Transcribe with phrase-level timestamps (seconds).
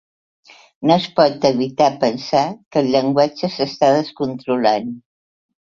[0.91, 4.95] No es pot evitar pensar que el llenguatge s'està descontrolant.